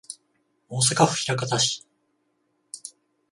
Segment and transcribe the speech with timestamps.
[0.67, 1.85] 大阪府枚方市